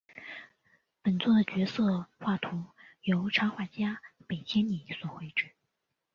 [1.03, 2.49] 本作的角色图画是
[3.03, 5.51] 由插画家北千里所绘制。